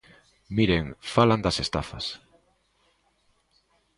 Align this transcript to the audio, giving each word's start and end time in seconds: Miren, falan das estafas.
Miren, 0.57 0.85
falan 1.13 1.43
das 1.45 1.57
estafas. 1.65 2.05